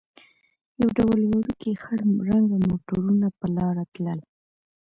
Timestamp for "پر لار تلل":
3.37-4.19